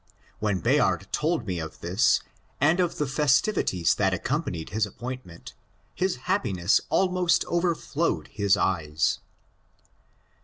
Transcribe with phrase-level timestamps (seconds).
[0.39, 2.21] When Bayard told me of this,
[2.59, 5.53] and of the festivities that accompanied his appointment,
[5.93, 9.19] his happi ness almost overflowed his eyes.